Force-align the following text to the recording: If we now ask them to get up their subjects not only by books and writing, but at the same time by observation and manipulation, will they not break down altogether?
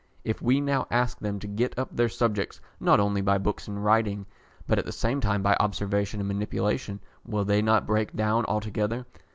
If 0.23 0.41
we 0.41 0.59
now 0.61 0.87
ask 0.89 1.19
them 1.19 1.37
to 1.41 1.47
get 1.47 1.77
up 1.77 1.95
their 1.95 2.09
subjects 2.09 2.59
not 2.79 2.99
only 2.99 3.21
by 3.21 3.37
books 3.37 3.67
and 3.67 3.85
writing, 3.85 4.25
but 4.65 4.79
at 4.79 4.85
the 4.87 4.91
same 4.91 5.21
time 5.21 5.43
by 5.43 5.55
observation 5.59 6.19
and 6.19 6.27
manipulation, 6.27 6.99
will 7.23 7.45
they 7.45 7.61
not 7.61 7.85
break 7.85 8.15
down 8.15 8.43
altogether? 8.47 9.05